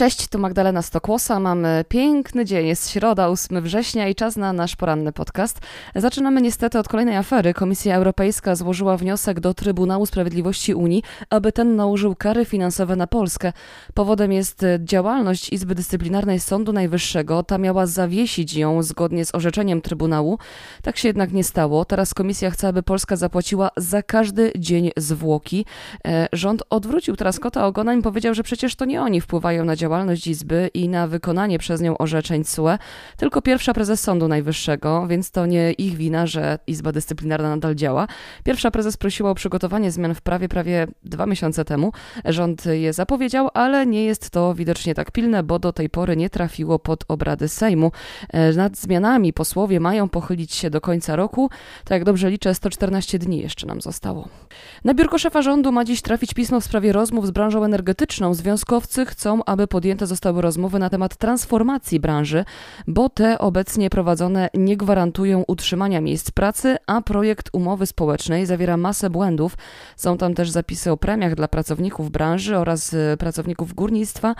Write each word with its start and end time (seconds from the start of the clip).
Cześć, 0.00 0.28
tu 0.28 0.38
Magdalena 0.38 0.82
Stokłosa. 0.82 1.40
Mamy 1.40 1.84
piękny 1.88 2.44
dzień, 2.44 2.66
jest 2.66 2.90
środa, 2.90 3.28
8 3.28 3.62
września 3.62 4.08
i 4.08 4.14
czas 4.14 4.36
na 4.36 4.52
nasz 4.52 4.76
poranny 4.76 5.12
podcast. 5.12 5.60
Zaczynamy 5.94 6.40
niestety 6.40 6.78
od 6.78 6.88
kolejnej 6.88 7.16
afery. 7.16 7.54
Komisja 7.54 7.96
Europejska 7.96 8.54
złożyła 8.54 8.96
wniosek 8.96 9.40
do 9.40 9.54
Trybunału 9.54 10.06
Sprawiedliwości 10.06 10.74
Unii, 10.74 11.02
aby 11.30 11.52
ten 11.52 11.76
nałożył 11.76 12.14
kary 12.14 12.44
finansowe 12.44 12.96
na 12.96 13.06
Polskę. 13.06 13.52
Powodem 13.94 14.32
jest 14.32 14.64
działalność 14.78 15.52
Izby 15.52 15.74
Dyscyplinarnej 15.74 16.40
Sądu 16.40 16.72
Najwyższego. 16.72 17.42
Ta 17.42 17.58
miała 17.58 17.86
zawiesić 17.86 18.54
ją 18.54 18.82
zgodnie 18.82 19.24
z 19.24 19.34
orzeczeniem 19.34 19.80
Trybunału. 19.80 20.38
Tak 20.82 20.96
się 20.96 21.08
jednak 21.08 21.32
nie 21.32 21.44
stało. 21.44 21.84
Teraz 21.84 22.14
komisja 22.14 22.50
chce, 22.50 22.68
aby 22.68 22.82
Polska 22.82 23.16
zapłaciła 23.16 23.70
za 23.76 24.02
każdy 24.02 24.52
dzień 24.58 24.90
zwłoki. 24.96 25.66
E, 26.06 26.28
rząd 26.32 26.62
odwrócił 26.70 27.16
teraz 27.16 27.40
kota 27.40 27.66
ogona 27.66 27.94
i 27.94 28.02
powiedział, 28.02 28.34
że 28.34 28.42
przecież 28.42 28.76
to 28.76 28.84
nie 28.84 29.02
oni 29.02 29.20
wpływają 29.20 29.64
na 29.64 29.76
działalność 29.76 29.89
działalność 29.90 30.26
Izby 30.26 30.70
i 30.74 30.88
na 30.88 31.06
wykonanie 31.06 31.58
przez 31.58 31.80
nią 31.80 31.98
orzeczeń 31.98 32.44
CUE 32.44 32.78
tylko 33.16 33.42
pierwsza 33.42 33.74
prezes 33.74 34.00
Sądu 34.00 34.28
Najwyższego, 34.28 35.06
więc 35.06 35.30
to 35.30 35.46
nie 35.46 35.72
ich 35.72 35.96
wina, 35.96 36.26
że 36.26 36.58
Izba 36.66 36.92
Dyscyplinarna 36.92 37.48
nadal 37.48 37.74
działa. 37.74 38.06
Pierwsza 38.44 38.70
prezes 38.70 38.96
prosiła 38.96 39.30
o 39.30 39.34
przygotowanie 39.34 39.90
zmian 39.90 40.14
w 40.14 40.20
prawie 40.20 40.48
prawie 40.48 40.86
dwa 41.02 41.26
miesiące 41.26 41.64
temu. 41.64 41.92
Rząd 42.24 42.66
je 42.66 42.92
zapowiedział, 42.92 43.48
ale 43.54 43.86
nie 43.86 44.04
jest 44.04 44.30
to 44.30 44.54
widocznie 44.54 44.94
tak 44.94 45.10
pilne, 45.10 45.42
bo 45.42 45.58
do 45.58 45.72
tej 45.72 45.90
pory 45.90 46.16
nie 46.16 46.30
trafiło 46.30 46.78
pod 46.78 47.04
obrady 47.08 47.48
Sejmu. 47.48 47.92
E, 48.28 48.52
nad 48.52 48.76
zmianami 48.76 49.32
posłowie 49.32 49.80
mają 49.80 50.08
pochylić 50.08 50.54
się 50.54 50.70
do 50.70 50.80
końca 50.80 51.16
roku. 51.16 51.50
Tak 51.84 51.90
jak 51.90 52.04
dobrze 52.04 52.30
liczę, 52.30 52.54
114 52.54 53.18
dni 53.18 53.38
jeszcze 53.38 53.66
nam 53.66 53.80
zostało. 53.80 54.28
Na 54.84 54.94
biurko 54.94 55.18
szefa 55.18 55.42
rządu 55.42 55.72
ma 55.72 55.84
dziś 55.84 56.02
trafić 56.02 56.34
pismo 56.34 56.60
w 56.60 56.64
sprawie 56.64 56.92
rozmów 56.92 57.26
z 57.26 57.30
branżą 57.30 57.64
energetyczną. 57.64 58.34
Związkowcy 58.34 59.06
chcą, 59.06 59.44
aby 59.44 59.66
podjęte 59.80 60.06
zostały 60.06 60.42
rozmowy 60.42 60.78
na 60.78 60.90
temat 60.90 61.16
transformacji 61.16 62.00
branży, 62.00 62.44
bo 62.86 63.08
te 63.08 63.38
obecnie 63.38 63.90
prowadzone 63.90 64.48
nie 64.54 64.76
gwarantują 64.76 65.44
utrzymania 65.48 66.00
miejsc 66.00 66.30
pracy, 66.30 66.76
a 66.86 67.02
projekt 67.02 67.48
umowy 67.52 67.86
społecznej 67.86 68.46
zawiera 68.46 68.76
masę 68.76 69.10
błędów. 69.10 69.56
Są 69.96 70.18
tam 70.18 70.34
też 70.34 70.50
zapisy 70.50 70.90
o 70.90 70.96
premiach 70.96 71.34
dla 71.34 71.48
pracowników 71.48 72.10
branży 72.10 72.58
oraz 72.58 72.94
e, 72.94 73.16
pracowników 73.16 73.74
górnictwa 73.74 74.30
e, 74.30 74.34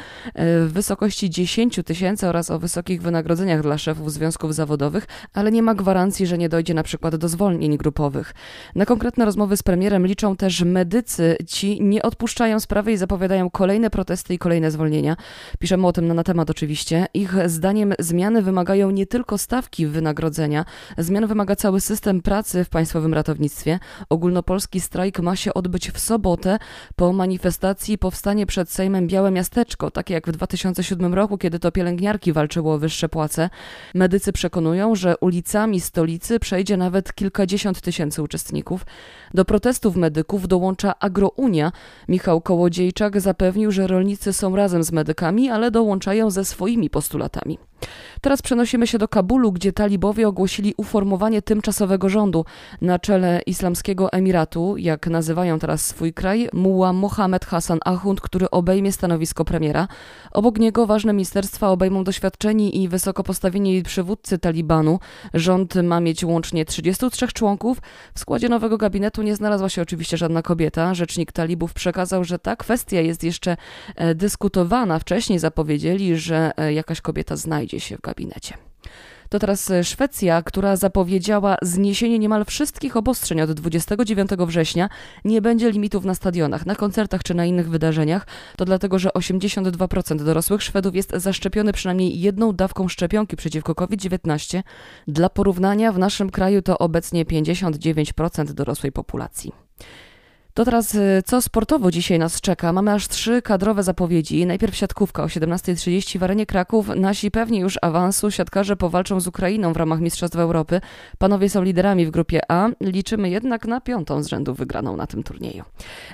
w 0.66 0.72
wysokości 0.72 1.30
10 1.30 1.80
tysięcy 1.84 2.28
oraz 2.28 2.50
o 2.50 2.58
wysokich 2.58 3.02
wynagrodzeniach 3.02 3.62
dla 3.62 3.78
szefów 3.78 4.12
związków 4.12 4.54
zawodowych, 4.54 5.06
ale 5.34 5.52
nie 5.52 5.62
ma 5.62 5.74
gwarancji, 5.74 6.26
że 6.26 6.38
nie 6.38 6.48
dojdzie 6.48 6.74
na 6.74 6.82
przykład 6.82 7.16
do 7.16 7.28
zwolnień 7.28 7.76
grupowych. 7.78 8.34
Na 8.74 8.86
konkretne 8.86 9.24
rozmowy 9.24 9.56
z 9.56 9.62
premierem 9.62 10.06
liczą 10.06 10.36
też 10.36 10.62
medycy. 10.62 11.36
Ci 11.46 11.82
nie 11.82 12.02
odpuszczają 12.02 12.60
sprawy 12.60 12.92
i 12.92 12.96
zapowiadają 12.96 13.50
kolejne 13.50 13.90
protesty 13.90 14.34
i 14.34 14.38
kolejne 14.38 14.70
zwolnienia. 14.70 15.16
Piszemy 15.58 15.86
o 15.86 15.92
tym 15.92 16.06
na, 16.06 16.14
na 16.14 16.24
temat 16.24 16.50
oczywiście. 16.50 17.06
Ich 17.14 17.48
zdaniem 17.48 17.94
zmiany 17.98 18.42
wymagają 18.42 18.90
nie 18.90 19.06
tylko 19.06 19.38
stawki 19.38 19.86
wynagrodzenia, 19.86 20.64
zmian 20.98 21.26
wymaga 21.26 21.56
cały 21.56 21.80
system 21.80 22.22
pracy 22.22 22.64
w 22.64 22.68
państwowym 22.68 23.14
ratownictwie. 23.14 23.78
Ogólnopolski 24.08 24.80
strajk 24.80 25.20
ma 25.20 25.36
się 25.36 25.54
odbyć 25.54 25.90
w 25.90 25.98
sobotę. 25.98 26.58
Po 26.96 27.12
manifestacji 27.12 27.98
powstanie 27.98 28.46
przed 28.46 28.70
Sejmem 28.70 29.06
Białe 29.06 29.30
Miasteczko, 29.30 29.90
takie 29.90 30.14
jak 30.14 30.28
w 30.28 30.32
2007 30.32 31.14
roku, 31.14 31.38
kiedy 31.38 31.58
to 31.58 31.72
pielęgniarki 31.72 32.32
walczyło 32.32 32.74
o 32.74 32.78
wyższe 32.78 33.08
płace. 33.08 33.50
Medycy 33.94 34.32
przekonują, 34.32 34.94
że 34.94 35.16
ulicami 35.16 35.80
stolicy 35.80 36.40
przejdzie 36.40 36.76
nawet 36.76 37.14
kilkadziesiąt 37.14 37.80
tysięcy 37.80 38.22
uczestników. 38.22 38.86
Do 39.34 39.44
protestów 39.44 39.96
medyków 39.96 40.48
dołącza 40.48 40.98
Agrounia. 40.98 41.72
Michał 42.08 42.40
Kołodziejczak 42.40 43.20
zapewnił, 43.20 43.72
że 43.72 43.86
rolnicy 43.86 44.32
są 44.32 44.56
razem 44.56 44.84
z 44.84 44.92
medykami, 44.92 45.09
ale 45.50 45.70
dołączają 45.70 46.30
ze 46.30 46.44
swoimi 46.44 46.90
postulatami. 46.90 47.58
Teraz 48.20 48.42
przenosimy 48.42 48.86
się 48.86 48.98
do 48.98 49.08
Kabulu, 49.08 49.52
gdzie 49.52 49.72
talibowie 49.72 50.28
ogłosili 50.28 50.74
uformowanie 50.76 51.42
tymczasowego 51.42 52.08
rządu. 52.08 52.44
Na 52.80 52.98
czele 52.98 53.42
Islamskiego 53.46 54.12
Emiratu, 54.12 54.76
jak 54.76 55.06
nazywają 55.06 55.58
teraz 55.58 55.86
swój 55.86 56.12
kraj, 56.12 56.48
muła 56.52 56.92
Mohamed 56.92 57.44
Hassan 57.44 57.78
Ahund, 57.84 58.20
który 58.20 58.50
obejmie 58.50 58.92
stanowisko 58.92 59.44
premiera. 59.44 59.88
Obok 60.32 60.58
niego 60.58 60.86
ważne 60.86 61.12
ministerstwa 61.12 61.68
obejmą 61.68 62.04
doświadczeni 62.04 62.82
i 62.82 62.88
wysoko 62.88 63.22
postawieni 63.22 63.82
przywódcy 63.82 64.38
Talibanu. 64.38 64.98
Rząd 65.34 65.74
ma 65.74 66.00
mieć 66.00 66.24
łącznie 66.24 66.64
33 66.64 67.28
członków. 67.28 67.78
W 68.14 68.20
składzie 68.20 68.48
nowego 68.48 68.78
gabinetu 68.78 69.22
nie 69.22 69.36
znalazła 69.36 69.68
się 69.68 69.82
oczywiście 69.82 70.16
żadna 70.16 70.42
kobieta. 70.42 70.94
Rzecznik 70.94 71.32
talibów 71.32 71.72
przekazał, 71.72 72.24
że 72.24 72.38
ta 72.38 72.56
kwestia 72.56 73.00
jest 73.00 73.24
jeszcze 73.24 73.56
e, 73.96 74.14
dyskutowana. 74.14 74.98
Wcześniej 74.98 75.38
zapowiedzieli, 75.38 76.16
że 76.16 76.50
e, 76.56 76.72
jakaś 76.72 77.00
kobieta 77.00 77.36
znajdzie 77.36 77.69
się 77.78 77.96
w 77.96 78.00
gabinecie. 78.00 78.54
To 79.30 79.38
teraz 79.38 79.70
e, 79.70 79.84
Szwecja, 79.84 80.42
która 80.42 80.76
zapowiedziała 80.76 81.56
zniesienie 81.62 82.18
niemal 82.18 82.44
wszystkich 82.44 82.96
obostrzeń 82.96 83.40
od 83.40 83.52
29 83.52 84.30
września. 84.30 84.88
Nie 85.24 85.42
będzie 85.42 85.70
limitów 85.70 86.04
na 86.04 86.14
stadionach, 86.14 86.66
na 86.66 86.74
koncertach 86.74 87.22
czy 87.22 87.34
na 87.34 87.44
innych 87.44 87.70
wydarzeniach. 87.70 88.26
To 88.56 88.64
dlatego, 88.64 88.98
że 88.98 89.08
82% 89.08 90.24
dorosłych 90.24 90.62
Szwedów 90.62 90.94
jest 90.94 91.12
zaszczepiony 91.14 91.72
przynajmniej 91.72 92.20
jedną 92.20 92.52
dawką 92.52 92.88
szczepionki 92.88 93.36
przeciwko 93.36 93.74
COVID-19. 93.74 94.62
Dla 95.08 95.28
porównania 95.28 95.92
w 95.92 95.98
naszym 95.98 96.30
kraju 96.30 96.62
to 96.62 96.78
obecnie 96.78 97.24
59% 97.24 98.52
dorosłej 98.52 98.92
populacji. 98.92 99.52
To 100.60 100.64
teraz 100.64 100.94
y, 100.94 101.22
co 101.26 101.42
sportowo 101.42 101.90
dzisiaj 101.90 102.18
nas 102.18 102.40
czeka? 102.40 102.72
Mamy 102.72 102.92
aż 102.92 103.08
trzy 103.08 103.42
kadrowe 103.42 103.82
zapowiedzi. 103.82 104.46
Najpierw 104.46 104.76
siatkówka 104.76 105.22
o 105.22 105.26
17.30 105.26 106.18
w 106.18 106.22
arenie 106.22 106.46
Kraków. 106.46 106.88
Nasi 106.96 107.30
pewnie 107.30 107.60
już 107.60 107.78
awansu. 107.82 108.30
Siatkarze 108.30 108.76
powalczą 108.76 109.20
z 109.20 109.26
Ukrainą 109.26 109.72
w 109.72 109.76
ramach 109.76 110.00
Mistrzostw 110.00 110.36
Europy. 110.36 110.80
Panowie 111.18 111.50
są 111.50 111.62
liderami 111.62 112.06
w 112.06 112.10
grupie 112.10 112.40
A. 112.48 112.68
Liczymy 112.80 113.30
jednak 113.30 113.66
na 113.66 113.80
piątą 113.80 114.22
z 114.22 114.26
rzędu 114.26 114.54
wygraną 114.54 114.96
na 114.96 115.06
tym 115.06 115.22
turnieju. 115.22 115.64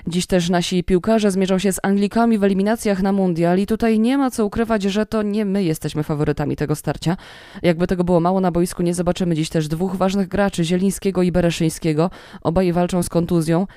Dziś 0.07 0.25
też 0.25 0.49
nasi 0.49 0.83
piłkarze 0.83 1.31
zmierzą 1.31 1.59
się 1.59 1.73
z 1.73 1.79
Anglikami 1.83 2.37
w 2.37 2.43
eliminacjach 2.43 3.01
na 3.01 3.11
Mundial 3.11 3.59
i 3.59 3.65
tutaj 3.65 3.99
nie 3.99 4.17
ma 4.17 4.31
co 4.31 4.45
ukrywać, 4.45 4.83
że 4.83 5.05
to 5.05 5.23
nie 5.23 5.45
my 5.45 5.63
jesteśmy 5.63 6.03
faworytami 6.03 6.55
tego 6.55 6.75
starcia. 6.75 7.17
Jakby 7.61 7.87
tego 7.87 8.03
było 8.03 8.19
mało 8.19 8.41
na 8.41 8.51
boisku, 8.51 8.83
nie 8.83 8.93
zobaczymy 8.93 9.35
dziś 9.35 9.49
też 9.49 9.67
dwóch 9.67 9.95
ważnych 9.95 10.27
graczy, 10.27 10.63
Zielińskiego 10.63 11.21
i 11.21 11.31
Bereszyńskiego. 11.31 12.09
Obaj 12.41 12.73
walczą 12.73 13.03
z 13.03 13.09
kontuzją. 13.09 13.67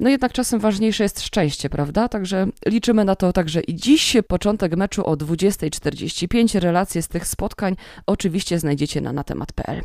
No 0.00 0.10
jednak 0.10 0.32
czasem 0.32 0.60
ważniejsze 0.60 1.02
jest 1.02 1.20
szczęście, 1.20 1.70
prawda? 1.70 2.08
Także 2.08 2.46
liczymy 2.66 3.04
na 3.04 3.16
to 3.16 3.32
także 3.32 3.60
i 3.60 3.74
dziś 3.74 4.16
początek 4.28 4.76
meczu 4.76 5.06
o 5.06 5.16
20.45. 5.16 6.60
Relacje 6.60 7.02
z 7.02 7.08
tych 7.08 7.26
spotkań 7.26 7.76
oczywiście 8.06 8.58
znajdziecie 8.58 9.00
na 9.00 9.12
natemat.pl. 9.12 9.82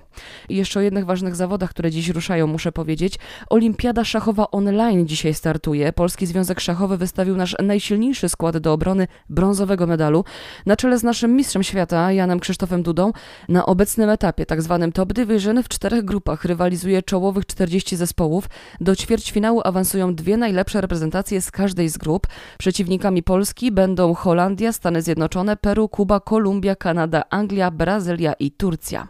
I 0.49 0.55
jeszcze 0.55 0.79
o 0.79 0.83
jednych 0.83 1.05
ważnych 1.05 1.35
zawodach, 1.35 1.69
które 1.69 1.91
dziś 1.91 2.09
ruszają, 2.09 2.47
muszę 2.47 2.71
powiedzieć. 2.71 3.15
Olimpiada 3.49 4.03
szachowa 4.05 4.51
online 4.51 5.07
dzisiaj 5.07 5.33
startuje. 5.33 5.93
Polski 5.93 6.25
Związek 6.25 6.59
Szachowy 6.59 6.97
wystawił 6.97 7.35
nasz 7.35 7.55
najsilniejszy 7.63 8.29
skład 8.29 8.57
do 8.57 8.73
obrony 8.73 9.07
brązowego 9.29 9.87
medalu. 9.87 10.23
Na 10.65 10.75
czele 10.75 10.99
z 10.99 11.03
naszym 11.03 11.35
mistrzem 11.35 11.63
świata, 11.63 12.11
Janem 12.11 12.39
Krzysztofem 12.39 12.83
Dudą, 12.83 13.11
na 13.49 13.65
obecnym 13.65 14.09
etapie, 14.09 14.45
tak 14.45 14.61
zwanym 14.61 14.91
Top 14.91 15.13
Division, 15.13 15.63
w 15.63 15.69
czterech 15.69 16.05
grupach 16.05 16.45
rywalizuje 16.45 17.03
czołowych 17.03 17.45
40 17.45 17.95
zespołów. 17.95 18.49
Do 18.81 18.95
ćwierćfinału 18.95 19.61
awansują 19.63 20.00
dwie 20.07 20.37
najlepsze 20.37 20.81
reprezentacje 20.81 21.41
z 21.41 21.51
każdej 21.51 21.89
z 21.89 21.97
grup. 21.97 22.27
Przeciwnikami 22.57 23.23
Polski 23.23 23.71
będą 23.71 24.13
Holandia, 24.13 24.71
Stany 24.71 25.01
Zjednoczone, 25.01 25.57
Peru, 25.57 25.89
Kuba, 25.89 26.19
Kolumbia, 26.19 26.75
Kanada, 26.75 27.23
Anglia, 27.29 27.71
Brazylia 27.71 28.33
i 28.33 28.51
Turcja. 28.51 29.07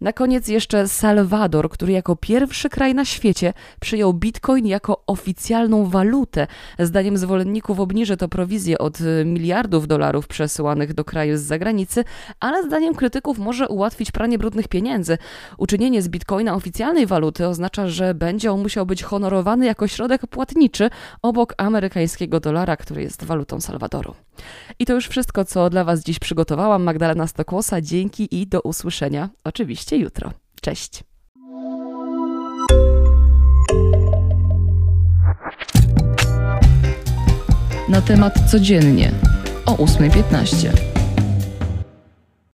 Na 0.00 0.12
koniec 0.12 0.48
jeszcze 0.48 0.88
Salwador, 0.88 1.70
który 1.70 1.92
jako 1.92 2.16
pierwszy 2.16 2.68
kraj 2.68 2.94
na 2.94 3.04
świecie 3.04 3.52
przyjął 3.80 4.14
bitcoin 4.14 4.66
jako 4.66 5.02
oficjalną 5.06 5.86
walutę. 5.86 6.46
Zdaniem 6.78 7.18
zwolenników 7.18 7.80
obniży 7.80 8.16
to 8.16 8.28
prowizję 8.28 8.78
od 8.78 8.98
miliardów 9.24 9.86
dolarów 9.86 10.28
przesyłanych 10.28 10.94
do 10.94 11.04
kraju 11.04 11.36
z 11.36 11.40
zagranicy, 11.40 12.04
ale 12.40 12.62
zdaniem 12.62 12.94
krytyków 12.94 13.38
może 13.38 13.68
ułatwić 13.68 14.10
pranie 14.10 14.38
brudnych 14.38 14.68
pieniędzy. 14.68 15.18
Uczynienie 15.58 16.02
z 16.02 16.08
bitcoina 16.08 16.54
oficjalnej 16.54 17.06
waluty 17.06 17.46
oznacza, 17.46 17.88
że 17.88 18.14
będzie 18.14 18.52
on 18.52 18.62
musiał 18.62 18.86
być 18.86 19.02
honorowany 19.02 19.66
jako 19.66 19.88
środek 19.88 20.26
płatniczy 20.26 20.90
obok 21.22 21.54
amerykańskiego 21.56 22.40
dolara, 22.40 22.76
który 22.76 23.02
jest 23.02 23.24
walutą 23.24 23.60
Salwadoru. 23.60 24.14
I 24.78 24.86
to 24.86 24.92
już 24.94 25.08
wszystko, 25.08 25.44
co 25.44 25.70
dla 25.70 25.84
Was 25.84 26.04
dziś 26.04 26.18
przygotowałam. 26.18 26.82
Magdalena 26.82 27.26
Stokłosa, 27.26 27.80
dzięki 27.80 28.40
i 28.40 28.46
do 28.46 28.60
usłyszenia 28.60 29.28
oczywiście 29.88 29.96
jutro. 29.96 30.32
Cześć! 30.60 31.04
Na 37.88 38.00
temat 38.00 38.50
codziennie 38.50 39.12
o 39.66 39.74
8.15. 39.74 40.97